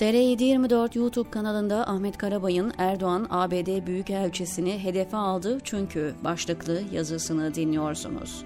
TR724 0.00 0.98
YouTube 0.98 1.30
kanalında 1.30 1.88
Ahmet 1.88 2.18
Karabay'ın 2.18 2.72
Erdoğan 2.78 3.26
ABD 3.30 3.86
Büyükelçisini 3.86 4.84
hedefe 4.84 5.16
aldı 5.16 5.58
çünkü 5.64 6.14
başlıklı 6.24 6.82
yazısını 6.92 7.54
dinliyorsunuz. 7.54 8.44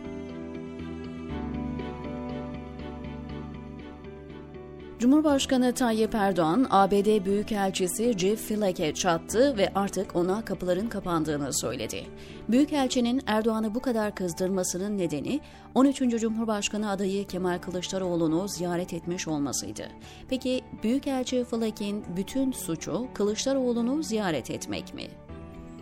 Cumhurbaşkanı 5.04 5.74
Tayyip 5.74 6.14
Erdoğan, 6.14 6.66
ABD 6.70 7.24
Büyükelçisi 7.24 8.18
Jeff 8.18 8.48
Flake'e 8.48 8.94
çattı 8.94 9.56
ve 9.56 9.72
artık 9.74 10.16
ona 10.16 10.44
kapıların 10.44 10.88
kapandığını 10.88 11.52
söyledi. 11.52 12.06
Büyükelçinin 12.48 13.22
Erdoğan'ı 13.26 13.74
bu 13.74 13.80
kadar 13.80 14.14
kızdırmasının 14.14 14.98
nedeni 14.98 15.40
13. 15.74 15.98
Cumhurbaşkanı 15.98 16.90
adayı 16.90 17.26
Kemal 17.26 17.58
Kılıçdaroğlu'nu 17.58 18.48
ziyaret 18.48 18.92
etmiş 18.92 19.28
olmasıydı. 19.28 19.82
Peki 20.28 20.60
Büyükelçi 20.82 21.44
Flake'in 21.44 22.04
bütün 22.16 22.52
suçu 22.52 23.06
Kılıçdaroğlu'nu 23.14 24.02
ziyaret 24.02 24.50
etmek 24.50 24.94
mi? 24.94 25.06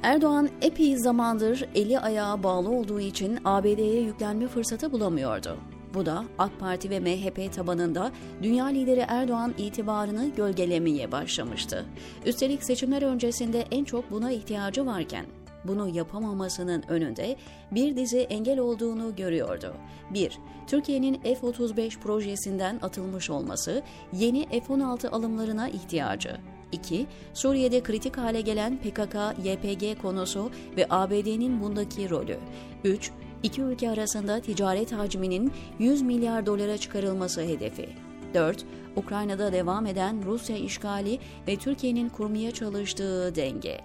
Erdoğan 0.02 0.48
epey 0.62 0.96
zamandır 0.96 1.68
eli 1.74 1.98
ayağı 1.98 2.42
bağlı 2.42 2.70
olduğu 2.70 3.00
için 3.00 3.38
ABD'ye 3.44 4.00
yüklenme 4.00 4.48
fırsatı 4.48 4.92
bulamıyordu. 4.92 5.58
Bu 5.94 6.06
da 6.06 6.24
AK 6.38 6.60
Parti 6.60 6.90
ve 6.90 7.00
MHP 7.00 7.52
tabanında 7.52 8.12
dünya 8.42 8.66
lideri 8.66 9.04
Erdoğan 9.08 9.54
itibarını 9.58 10.30
gölgelemeye 10.36 11.12
başlamıştı. 11.12 11.86
Üstelik 12.26 12.64
seçimler 12.64 13.02
öncesinde 13.02 13.64
en 13.70 13.84
çok 13.84 14.10
buna 14.10 14.32
ihtiyacı 14.32 14.86
varken 14.86 15.26
bunu 15.64 15.88
yapamamasının 15.88 16.82
önünde 16.88 17.36
bir 17.70 17.96
dizi 17.96 18.18
engel 18.18 18.58
olduğunu 18.58 19.16
görüyordu. 19.16 19.74
1. 20.10 20.38
Türkiye'nin 20.66 21.14
F-35 21.14 21.98
projesinden 22.00 22.78
atılmış 22.82 23.30
olması, 23.30 23.82
yeni 24.12 24.46
F-16 24.48 25.08
alımlarına 25.08 25.68
ihtiyacı. 25.68 26.36
2. 26.72 27.06
Suriye'de 27.34 27.82
kritik 27.82 28.18
hale 28.18 28.40
gelen 28.40 28.78
PKK-YPG 28.84 29.98
konusu 29.98 30.50
ve 30.76 30.86
ABD'nin 30.90 31.60
bundaki 31.60 32.10
rolü. 32.10 32.38
3 32.84 33.10
iki 33.42 33.62
ülke 33.62 33.90
arasında 33.90 34.40
ticaret 34.40 34.92
hacminin 34.92 35.52
100 35.78 36.02
milyar 36.02 36.46
dolara 36.46 36.78
çıkarılması 36.78 37.40
hedefi. 37.40 37.88
4. 38.34 38.64
Ukrayna'da 38.96 39.52
devam 39.52 39.86
eden 39.86 40.24
Rusya 40.26 40.56
işgali 40.56 41.18
ve 41.48 41.56
Türkiye'nin 41.56 42.08
kurmaya 42.08 42.50
çalıştığı 42.50 43.34
denge. 43.34 43.80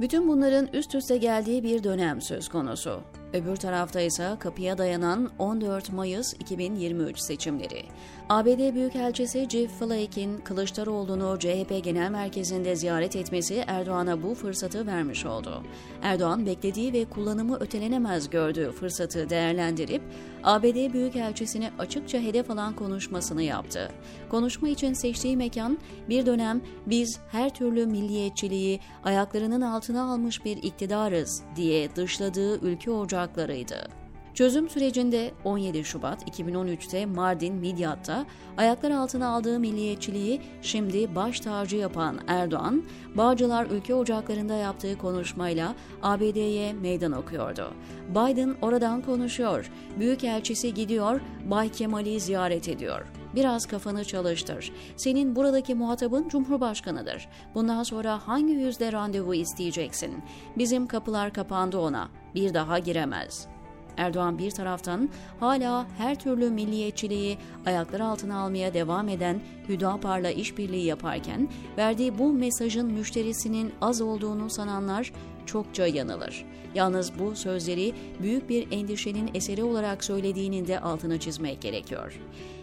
Bütün 0.00 0.28
bunların 0.28 0.68
üst 0.72 0.94
üste 0.94 1.16
geldiği 1.16 1.62
bir 1.62 1.84
dönem 1.84 2.20
söz 2.20 2.48
konusu. 2.48 3.00
Öbür 3.32 3.56
tarafta 3.56 4.00
ise 4.00 4.36
kapıya 4.38 4.78
dayanan 4.78 5.30
14 5.38 5.92
Mayıs 5.92 6.32
2023 6.32 7.20
seçimleri. 7.20 7.84
ABD 8.28 8.74
Büyükelçisi 8.74 9.46
Jeff 9.50 9.78
Flake'in 9.78 10.38
Kılıçdaroğlu'nu 10.38 11.38
CHP 11.38 11.84
Genel 11.84 12.10
Merkezi'nde 12.10 12.76
ziyaret 12.76 13.16
etmesi 13.16 13.64
Erdoğan'a 13.66 14.22
bu 14.22 14.34
fırsatı 14.34 14.86
vermiş 14.86 15.26
oldu. 15.26 15.62
Erdoğan 16.02 16.46
beklediği 16.46 16.92
ve 16.92 17.04
kullanımı 17.04 17.56
ötelenemez 17.56 18.30
gördüğü 18.30 18.72
fırsatı 18.72 19.30
değerlendirip 19.30 20.02
ABD 20.44 20.92
Büyükelçisini 20.92 21.70
açıkça 21.78 22.18
hedef 22.18 22.50
alan 22.50 22.76
konuşmasını 22.76 23.42
yaptı. 23.42 23.90
Konuşma 24.30 24.68
için 24.68 24.92
seçtiği 24.92 25.36
mekan 25.36 25.78
bir 26.08 26.26
dönem 26.26 26.60
biz 26.86 27.18
her 27.32 27.54
türlü 27.54 27.86
milliyetçiliği 27.86 28.80
ayaklarının 29.04 29.60
altına 29.60 30.12
almış 30.12 30.44
bir 30.44 30.56
iktidarız 30.56 31.42
diye 31.56 31.96
dışladığı 31.96 32.60
ülke 32.60 32.90
ocaklarıydı. 33.20 33.88
Çözüm 34.34 34.68
sürecinde 34.68 35.30
17 35.44 35.84
Şubat 35.84 36.28
2013'te 36.28 37.06
Mardin 37.06 37.54
Midyat'ta 37.54 38.26
ayaklar 38.56 38.90
altına 38.90 39.28
aldığı 39.28 39.60
milliyetçiliği 39.60 40.40
şimdi 40.62 41.14
baş 41.14 41.40
tacı 41.40 41.76
yapan 41.76 42.18
Erdoğan, 42.26 42.84
Bağcılar 43.14 43.66
Ülke 43.66 43.94
Ocakları'nda 43.94 44.54
yaptığı 44.54 44.98
konuşmayla 44.98 45.74
ABD'ye 46.02 46.72
meydan 46.72 47.12
okuyordu. 47.12 47.74
Biden 48.10 48.56
oradan 48.62 49.02
konuşuyor, 49.02 49.70
Büyükelçisi 49.98 50.74
gidiyor, 50.74 51.20
Bay 51.50 51.68
Kemal'i 51.68 52.20
ziyaret 52.20 52.68
ediyor. 52.68 53.06
Biraz 53.34 53.66
kafanı 53.66 54.04
çalıştır. 54.04 54.72
Senin 54.96 55.36
buradaki 55.36 55.74
muhatabın 55.74 56.28
Cumhurbaşkanıdır. 56.28 57.28
Bundan 57.54 57.82
sonra 57.82 58.28
hangi 58.28 58.52
yüzde 58.52 58.92
randevu 58.92 59.34
isteyeceksin? 59.34 60.22
Bizim 60.58 60.86
kapılar 60.86 61.32
kapandı 61.32 61.78
ona. 61.78 62.08
Bir 62.34 62.54
daha 62.54 62.78
giremez.'' 62.78 63.60
Erdoğan 64.00 64.38
bir 64.38 64.50
taraftan 64.50 65.08
hala 65.40 65.86
her 65.98 66.18
türlü 66.18 66.50
milliyetçiliği 66.50 67.38
ayaklar 67.66 68.00
altına 68.00 68.40
almaya 68.40 68.74
devam 68.74 69.08
eden 69.08 69.40
Hüdapar'la 69.68 70.30
işbirliği 70.30 70.84
yaparken 70.84 71.48
verdiği 71.78 72.18
bu 72.18 72.32
mesajın 72.32 72.92
müşterisinin 72.92 73.72
az 73.80 74.00
olduğunu 74.00 74.50
sananlar 74.50 75.12
çokça 75.46 75.86
yanılır. 75.86 76.44
Yalnız 76.74 77.18
bu 77.18 77.36
sözleri 77.36 77.92
büyük 78.22 78.48
bir 78.48 78.72
endişenin 78.72 79.30
eseri 79.34 79.64
olarak 79.64 80.04
söylediğinin 80.04 80.66
de 80.66 80.80
altını 80.80 81.18
çizmek 81.18 81.60
gerekiyor. 81.60 82.20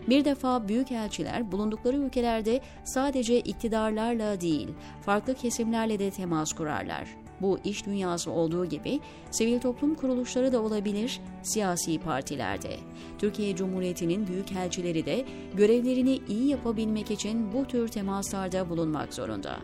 Bir 0.10 0.26
defa 0.26 0.68
büyük 0.68 0.92
elçiler 0.92 1.52
bulundukları 1.52 1.98
ülkelerde 1.98 2.62
sadece 2.84 3.40
iktidarlarla 3.40 4.42
değil, 4.42 4.68
farklı 5.02 5.36
kesimlerle 5.36 6.00
de 6.00 6.12
temas 6.12 6.54
kurarlar. 6.54 7.27
Bu 7.42 7.59
iş 7.64 7.86
dünyası 7.86 8.31
olduğu 8.31 8.66
gibi 8.66 9.00
sivil 9.31 9.59
toplum 9.59 9.96
kuruluşları 9.96 10.53
da 10.53 10.62
olabilir 10.62 11.22
siyasi 11.44 12.00
partilerde. 12.00 12.78
Türkiye 13.18 13.56
Cumhuriyeti'nin 13.56 14.28
büyükelçileri 14.28 15.06
de 15.06 15.25
görevlerini 15.53 16.20
iyi 16.30 16.48
yapabilmek 16.48 17.12
için 17.12 17.53
bu 17.53 17.66
tür 17.66 17.88
temaslarda 17.88 18.70
bulunmak 18.70 19.14
zorunda. 19.14 19.58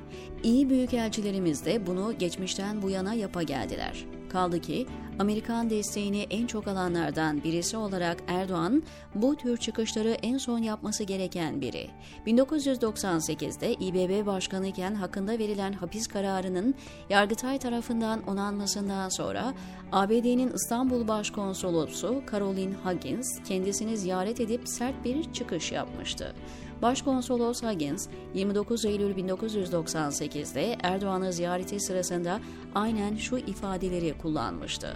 İyi 0.43 0.69
büyükelçilerimiz 0.69 1.65
de 1.65 1.87
bunu 1.87 2.17
geçmişten 2.19 2.81
bu 2.81 2.89
yana 2.89 3.13
yapa 3.13 3.43
geldiler. 3.43 4.05
Kaldı 4.33 4.61
ki 4.61 4.85
Amerikan 5.19 5.69
desteğini 5.69 6.27
en 6.29 6.47
çok 6.47 6.67
alanlardan 6.67 7.43
birisi 7.43 7.77
olarak 7.77 8.17
Erdoğan 8.27 8.83
bu 9.15 9.35
tür 9.35 9.57
çıkışları 9.57 10.09
en 10.09 10.37
son 10.37 10.59
yapması 10.59 11.03
gereken 11.03 11.61
biri. 11.61 11.89
1998'de 12.27 13.73
İBB 13.73 14.25
Başkanı 14.25 14.67
iken 14.67 14.95
hakkında 14.95 15.39
verilen 15.39 15.73
hapis 15.73 16.07
kararının 16.07 16.75
Yargıtay 17.09 17.59
tarafından 17.59 18.23
onanmasından 18.27 19.09
sonra 19.09 19.53
ABD'nin 19.91 20.51
İstanbul 20.53 21.07
Başkonsolosu 21.07 22.23
Caroline 22.31 22.75
Huggins 22.83 23.43
kendisini 23.43 23.97
ziyaret 23.97 24.39
edip 24.39 24.69
sert 24.69 25.05
bir 25.05 25.33
çıkış 25.33 25.71
yapmıştı. 25.71 26.35
Başkonsolos 26.83 27.63
Huggins 27.63 28.07
29 28.33 28.85
Eylül 28.85 29.15
1998'de 29.15 30.77
Erdoğan'ı 30.83 31.33
ziyareti 31.33 31.79
sırasında 31.79 32.39
aynen 32.75 33.15
şu 33.15 33.37
ifadeleri 33.37 34.13
kullanmıştı. 34.17 34.95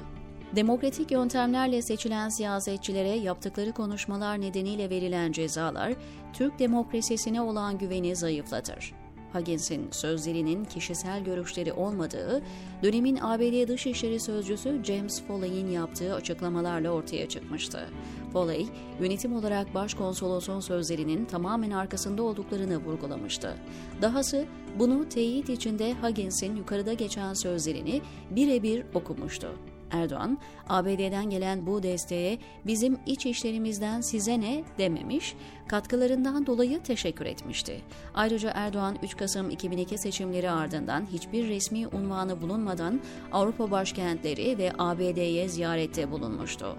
Demokratik 0.55 1.11
yöntemlerle 1.11 1.81
seçilen 1.81 2.29
siyasetçilere 2.29 3.09
yaptıkları 3.09 3.71
konuşmalar 3.71 4.41
nedeniyle 4.41 4.89
verilen 4.89 5.31
cezalar 5.31 5.93
Türk 6.33 6.59
demokrasisine 6.59 7.41
olan 7.41 7.77
güveni 7.77 8.15
zayıflatır. 8.15 8.93
Huggins'in 9.37 9.91
sözlerinin 9.91 10.65
kişisel 10.65 11.23
görüşleri 11.23 11.73
olmadığı, 11.73 12.41
dönemin 12.83 13.17
ABD 13.21 13.67
Dışişleri 13.67 14.19
Sözcüsü 14.19 14.83
James 14.83 15.23
Foley'in 15.23 15.67
yaptığı 15.67 16.15
açıklamalarla 16.15 16.89
ortaya 16.89 17.29
çıkmıştı. 17.29 17.89
Foley, 18.33 18.67
yönetim 19.01 19.33
olarak 19.33 19.75
başkonsolosun 19.75 20.59
sözlerinin 20.59 21.25
tamamen 21.25 21.71
arkasında 21.71 22.23
olduklarını 22.23 22.77
vurgulamıştı. 22.77 23.57
Dahası 24.01 24.45
bunu 24.79 25.09
teyit 25.09 25.49
içinde 25.49 25.93
Huggins'in 25.93 26.55
yukarıda 26.55 26.93
geçen 26.93 27.33
sözlerini 27.33 28.01
birebir 28.31 28.83
okumuştu. 28.93 29.47
Erdoğan, 29.91 30.37
ABD'den 30.69 31.29
gelen 31.29 31.65
bu 31.67 31.83
desteğe 31.83 32.39
bizim 32.65 32.97
iç 33.05 33.25
işlerimizden 33.25 34.01
size 34.01 34.39
ne 34.39 34.63
dememiş, 34.77 35.35
katkılarından 35.67 36.45
dolayı 36.45 36.83
teşekkür 36.83 37.25
etmişti. 37.25 37.81
Ayrıca 38.13 38.51
Erdoğan 38.55 38.97
3 39.03 39.17
Kasım 39.17 39.49
2002 39.49 39.97
seçimleri 39.97 40.51
ardından 40.51 41.05
hiçbir 41.13 41.47
resmi 41.47 41.87
unvanı 41.87 42.41
bulunmadan 42.41 43.01
Avrupa 43.31 43.71
başkentleri 43.71 44.57
ve 44.57 44.71
ABD'ye 44.77 45.49
ziyarette 45.49 46.11
bulunmuştu. 46.11 46.77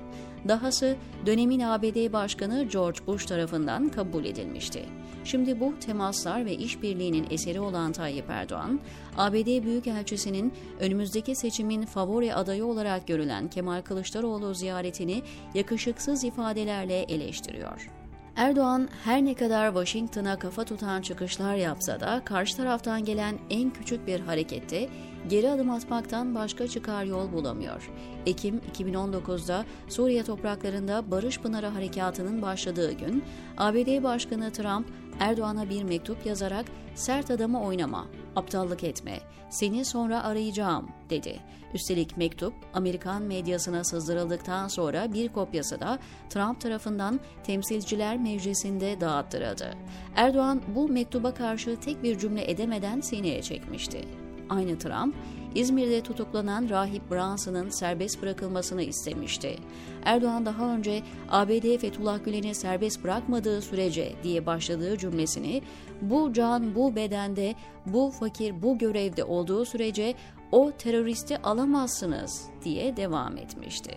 Dahası 0.48 0.96
dönemin 1.26 1.60
ABD 1.60 2.12
Başkanı 2.12 2.64
George 2.64 2.98
Bush 3.06 3.26
tarafından 3.26 3.88
kabul 3.88 4.24
edilmişti. 4.24 4.84
Şimdi 5.24 5.60
bu 5.60 5.74
temaslar 5.80 6.46
ve 6.46 6.54
işbirliğinin 6.54 7.26
eseri 7.30 7.60
olan 7.60 7.92
Tayyip 7.92 8.30
Erdoğan, 8.30 8.80
ABD 9.16 9.64
Büyükelçisi'nin 9.64 10.52
önümüzdeki 10.80 11.36
seçimin 11.36 11.82
favori 11.82 12.34
adayı 12.34 12.66
olarak 12.66 13.06
görülen 13.06 13.48
Kemal 13.48 13.82
Kılıçdaroğlu 13.82 14.54
ziyaretini 14.54 15.22
yakışıksız 15.54 16.24
ifadelerle 16.24 17.02
eleştiriyor. 17.02 17.97
Erdoğan 18.38 18.88
her 19.04 19.24
ne 19.24 19.34
kadar 19.34 19.68
Washington'a 19.68 20.38
kafa 20.38 20.64
tutan 20.64 21.02
çıkışlar 21.02 21.54
yapsa 21.54 22.00
da 22.00 22.22
karşı 22.24 22.56
taraftan 22.56 23.04
gelen 23.04 23.38
en 23.50 23.70
küçük 23.70 24.06
bir 24.06 24.20
harekette 24.20 24.88
geri 25.28 25.50
adım 25.50 25.70
atmaktan 25.70 26.34
başka 26.34 26.68
çıkar 26.68 27.04
yol 27.04 27.32
bulamıyor. 27.32 27.90
Ekim 28.26 28.60
2019'da 28.76 29.64
Suriye 29.88 30.22
topraklarında 30.22 31.10
Barış 31.10 31.40
Pınarı 31.40 31.66
Harekatı'nın 31.66 32.42
başladığı 32.42 32.92
gün 32.92 33.24
ABD 33.56 34.02
Başkanı 34.02 34.52
Trump 34.52 34.86
Erdoğan'a 35.20 35.70
bir 35.70 35.82
mektup 35.82 36.26
yazarak 36.26 36.66
sert 36.94 37.30
adamı 37.30 37.62
oynama, 37.62 38.06
aptallık 38.38 38.84
etme, 38.84 39.20
seni 39.50 39.84
sonra 39.84 40.24
arayacağım 40.24 40.88
dedi. 41.10 41.40
Üstelik 41.74 42.16
mektup 42.16 42.54
Amerikan 42.74 43.22
medyasına 43.22 43.84
sızdırıldıktan 43.84 44.68
sonra 44.68 45.12
bir 45.12 45.28
kopyası 45.28 45.80
da 45.80 45.98
Trump 46.30 46.60
tarafından 46.60 47.20
Temsilciler 47.44 48.18
Meclisi'nde 48.18 49.00
dağıttırıldı. 49.00 49.74
Erdoğan 50.16 50.62
bu 50.74 50.88
mektuba 50.88 51.34
karşı 51.34 51.76
tek 51.80 52.02
bir 52.02 52.18
cümle 52.18 52.50
edemeden 52.50 53.00
sineye 53.00 53.42
çekmişti. 53.42 54.04
Aynı 54.50 54.78
Trump, 54.78 55.14
İzmir'de 55.54 56.02
tutuklanan 56.02 56.68
rahip 56.70 57.10
Branson'ın 57.10 57.68
serbest 57.68 58.22
bırakılmasını 58.22 58.82
istemişti. 58.82 59.56
Erdoğan 60.04 60.46
daha 60.46 60.74
önce 60.74 61.02
ABD 61.30 61.78
Fethullah 61.78 62.24
Gülen'i 62.24 62.54
serbest 62.54 63.04
bırakmadığı 63.04 63.62
sürece 63.62 64.12
diye 64.22 64.46
başladığı 64.46 64.98
cümlesini 64.98 65.62
bu 66.02 66.32
can 66.32 66.74
bu 66.74 66.96
bedende 66.96 67.54
bu 67.86 68.10
fakir 68.10 68.62
bu 68.62 68.78
görevde 68.78 69.24
olduğu 69.24 69.64
sürece 69.64 70.14
o 70.52 70.72
teröristi 70.78 71.38
alamazsınız 71.38 72.46
diye 72.64 72.96
devam 72.96 73.36
etmişti. 73.36 73.94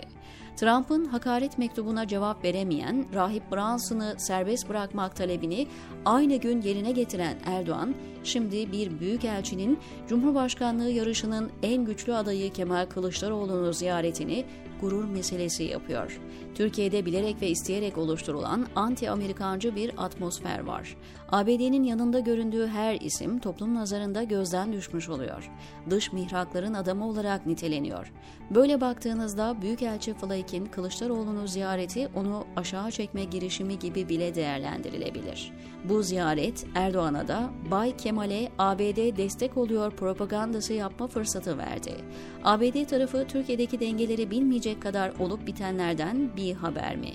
Trump'ın 0.62 1.06
hakaret 1.06 1.58
mektubuna 1.58 2.08
cevap 2.08 2.44
veremeyen 2.44 3.06
Rahip 3.16 3.52
Branson'ı 3.52 4.16
serbest 4.18 4.70
bırakmak 4.70 5.16
talebini 5.16 5.68
aynı 6.06 6.36
gün 6.36 6.62
yerine 6.62 6.92
getiren 6.92 7.38
Erdoğan, 7.46 7.96
şimdi 8.24 8.72
bir 8.72 9.00
büyükelçinin 9.00 9.80
Cumhurbaşkanlığı 10.08 10.90
yarışının 10.90 11.52
en 11.64 11.86
güçlü 11.86 12.16
adayı 12.16 12.54
Kemal 12.54 12.86
Kılıçdaroğlu'nu 12.86 13.74
ziyaretini 13.74 14.46
gurur 14.82 15.06
meselesi 15.06 15.64
yapıyor. 15.64 16.20
Türkiye'de 16.56 17.06
bilerek 17.06 17.42
ve 17.42 17.50
isteyerek 17.50 17.98
oluşturulan 17.98 18.68
anti-Amerikancı 18.76 19.76
bir 19.76 19.92
atmosfer 19.98 20.60
var. 20.60 20.98
ABD'nin 21.30 21.84
yanında 21.84 22.20
göründüğü 22.20 22.68
her 22.68 22.96
isim 22.96 23.40
toplum 23.40 23.76
nazarında 23.76 24.24
gözden 24.24 24.74
düşmüş 24.74 25.10
oluyor. 25.10 25.52
Dış 25.90 26.14
mihrakların 26.14 26.74
adamı 26.74 27.08
olarak 27.08 27.46
niteleniyor. 27.46 28.12
Böyle 28.50 28.82
baktığınızda 28.82 29.62
Büyükelçi 29.62 30.14
Flake'in 30.14 30.66
Kılıçdaroğlu'nu 30.66 31.48
ziyareti 31.48 32.10
onu 32.16 32.46
aşağı 32.56 32.92
çekme 32.92 33.24
girişimi 33.24 33.80
gibi 33.80 34.10
bile 34.10 34.36
değerlendirilebilir. 34.36 35.52
Bu 35.84 36.04
ziyaret 36.04 36.66
Erdoğan'a 36.76 37.28
da 37.28 37.50
Bay 37.72 37.98
Kemal'e 37.98 38.50
ABD 38.58 39.18
destek 39.18 39.58
oluyor 39.58 39.92
propagandası 39.92 40.74
yapma 40.74 41.08
fırsatı 41.08 41.58
verdi. 41.58 41.96
ABD 42.44 42.86
tarafı 42.86 43.28
Türkiye'deki 43.28 43.80
dengeleri 43.80 44.32
bilmeyecek 44.32 44.71
kadar 44.80 45.12
olup 45.20 45.48
bitenlerden 45.48 46.36
bir 46.36 46.56
haber 46.56 46.96
mi? 46.96 47.12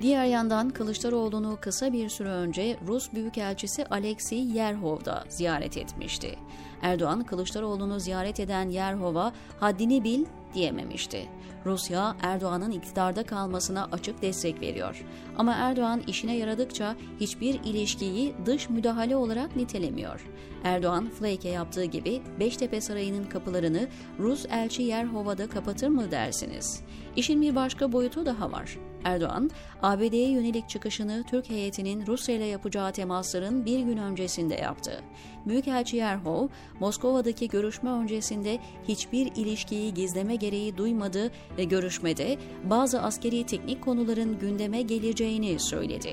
Diğer 0.00 0.24
yandan 0.24 0.70
Kılıçdaroğlu'nu 0.70 1.58
kısa 1.60 1.92
bir 1.92 2.08
süre 2.08 2.28
önce 2.28 2.76
Rus 2.86 3.12
Büyükelçisi 3.12 3.86
Alexey 3.86 4.44
Yerhov 4.44 5.04
da 5.04 5.24
ziyaret 5.28 5.76
etmişti. 5.76 6.38
Erdoğan 6.82 7.24
Kılıçdaroğlu'nu 7.24 8.00
ziyaret 8.00 8.40
eden 8.40 8.68
Yerhov'a 8.68 9.32
haddini 9.60 10.04
bil 10.04 10.24
diyememişti. 10.54 11.28
Rusya 11.66 12.16
Erdoğan'ın 12.22 12.70
iktidarda 12.70 13.22
kalmasına 13.22 13.88
açık 13.92 14.22
destek 14.22 14.60
veriyor. 14.60 15.04
Ama 15.38 15.54
Erdoğan 15.54 16.02
işine 16.06 16.36
yaradıkça 16.36 16.96
hiçbir 17.20 17.54
ilişkiyi 17.64 18.34
dış 18.46 18.70
müdahale 18.70 19.16
olarak 19.16 19.56
nitelemiyor. 19.56 20.26
Erdoğan 20.64 21.08
Flake'e 21.08 21.52
yaptığı 21.52 21.84
gibi 21.84 22.22
Beştepe 22.40 22.80
Sarayı'nın 22.80 23.24
kapılarını 23.24 23.88
Rus 24.18 24.46
elçi 24.50 24.82
Yerhova'da 24.82 25.48
kapatır 25.48 25.88
mı 25.88 26.10
dersiniz? 26.10 26.80
İşin 27.16 27.42
bir 27.42 27.56
başka 27.56 27.92
boyutu 27.92 28.26
daha 28.26 28.52
var. 28.52 28.78
Erdoğan, 29.04 29.50
ABD'ye 29.82 30.30
yönelik 30.30 30.68
çıkışını 30.68 31.24
Türk 31.30 31.50
heyetinin 31.50 32.06
Rusya 32.06 32.34
ile 32.34 32.44
yapacağı 32.44 32.92
temasların 32.92 33.64
bir 33.64 33.80
gün 33.80 33.96
öncesinde 33.96 34.54
yaptı. 34.54 35.02
Büyükelçi 35.46 35.96
Yerhov, 35.96 36.48
Moskova'daki 36.80 37.48
görüşme 37.48 37.90
öncesinde 37.90 38.58
hiçbir 38.88 39.26
ilişkiyi 39.36 39.94
gizleme 39.94 40.36
gereği 40.36 40.76
duymadı 40.76 41.30
ve 41.58 41.64
görüşmede 41.64 42.38
bazı 42.64 43.02
askeri 43.02 43.46
teknik 43.46 43.82
konuların 43.82 44.38
gündeme 44.38 44.82
geleceğini 44.82 45.58
söyledi. 45.58 46.12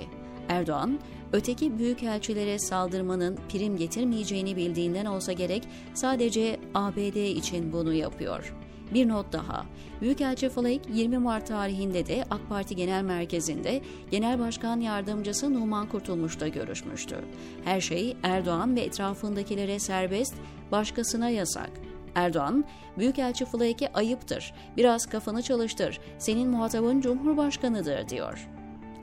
Erdoğan, 0.49 0.99
öteki 1.33 1.77
büyükelçilere 1.77 2.59
saldırmanın 2.59 3.39
prim 3.49 3.77
getirmeyeceğini 3.77 4.55
bildiğinden 4.55 5.05
olsa 5.05 5.31
gerek 5.31 5.63
sadece 5.93 6.59
ABD 6.73 7.15
için 7.15 7.73
bunu 7.73 7.93
yapıyor. 7.93 8.62
Bir 8.93 9.07
not 9.07 9.33
daha. 9.33 9.65
Büyükelçi 10.01 10.49
Flake 10.49 10.93
20 10.93 11.17
Mart 11.17 11.47
tarihinde 11.47 12.05
de 12.05 12.23
AK 12.29 12.49
Parti 12.49 12.75
Genel 12.75 13.03
Merkezi'nde 13.03 13.81
Genel 14.11 14.39
Başkan 14.39 14.79
Yardımcısı 14.79 15.53
Numan 15.53 15.89
Kurtulmuş'ta 15.89 16.47
görüşmüştü. 16.47 17.15
Her 17.63 17.81
şey 17.81 18.17
Erdoğan 18.23 18.75
ve 18.75 18.81
etrafındakilere 18.81 19.79
serbest, 19.79 20.35
başkasına 20.71 21.29
yasak. 21.29 21.71
Erdoğan, 22.15 22.65
Büyükelçi 22.97 23.45
Flake'e 23.45 23.91
ayıptır, 23.93 24.53
biraz 24.77 25.05
kafanı 25.05 25.41
çalıştır, 25.41 25.99
senin 26.17 26.49
muhatabın 26.49 27.01
Cumhurbaşkanıdır 27.01 28.09
diyor. 28.09 28.47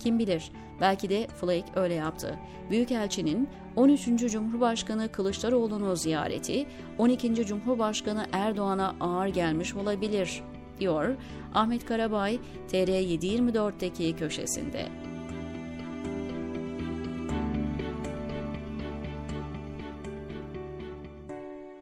Kim 0.01 0.19
bilir, 0.19 0.53
belki 0.81 1.09
de 1.09 1.27
Flake 1.27 1.81
öyle 1.81 1.95
yaptı. 1.95 2.39
Büyükelçinin 2.71 3.49
13. 3.77 4.07
Cumhurbaşkanı 4.33 5.13
Kılıçdaroğlu'nu 5.13 5.97
ziyareti 5.97 6.67
12. 6.99 7.47
Cumhurbaşkanı 7.47 8.27
Erdoğan'a 8.33 8.95
ağır 9.01 9.29
gelmiş 9.29 9.75
olabilir, 9.75 10.43
diyor 10.81 11.17
Ahmet 11.55 11.87
Karabay 11.87 12.39
TR724'deki 12.73 14.17
köşesinde. 14.17 14.87